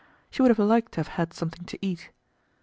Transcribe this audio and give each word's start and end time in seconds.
She 0.31 0.41
would 0.41 0.49
have 0.49 0.57
liked 0.57 0.93
to 0.93 0.99
have 1.01 1.09
had 1.09 1.31
something 1.31 1.63
to 1.65 1.77
eat. 1.79 2.09